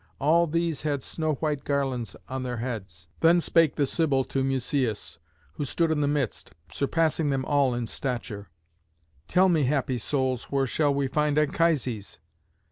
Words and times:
All 0.17 0.47
these 0.47 0.81
had 0.81 1.03
snow 1.03 1.33
white 1.33 1.63
garlands 1.63 2.15
on 2.27 2.41
their 2.41 2.57
heads. 2.57 3.07
Then 3.19 3.39
spake 3.39 3.75
the 3.75 3.85
Sibyl 3.85 4.23
to 4.23 4.43
Musæus, 4.43 5.19
who 5.53 5.63
stood 5.63 5.91
in 5.91 6.01
the 6.01 6.07
midst, 6.07 6.53
surpassing 6.71 7.27
them 7.27 7.45
all 7.45 7.75
in 7.75 7.85
stature: 7.85 8.49
"Tell 9.27 9.47
me, 9.47 9.65
happy 9.65 9.99
souls, 9.99 10.45
where 10.45 10.65
shall 10.65 10.91
we 10.95 11.05
find 11.05 11.37
Anchises." 11.37 12.17